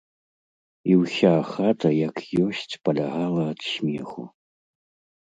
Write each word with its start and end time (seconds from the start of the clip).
І 0.93 0.95
ўся 1.01 1.31
хата, 1.51 1.89
як 2.07 2.17
ёсць, 2.47 2.79
палягала 2.91 3.41
ад 3.55 3.59
смеху. 3.71 4.23